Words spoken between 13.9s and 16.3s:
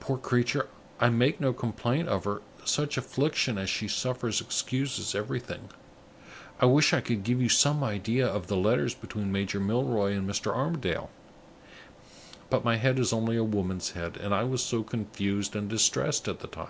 head, and I was so confused and distressed